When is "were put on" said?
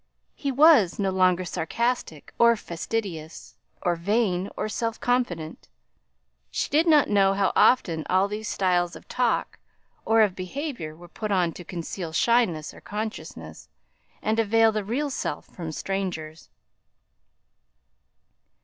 10.95-11.51